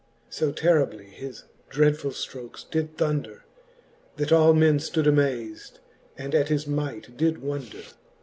So 0.31 0.51
terribly 0.51 1.05
his 1.05 1.43
dreadfull 1.69 2.09
ftrokes 2.09 2.67
did 2.67 2.97
thonder, 2.97 3.43
That 4.17 4.31
all 4.31 4.55
men 4.55 4.79
ftood 4.79 5.05
amaz'd, 5.05 5.77
and 6.17 6.33
at 6.33 6.49
his 6.49 6.65
might 6.65 7.15
did 7.15 7.37
wonder. 7.43 7.83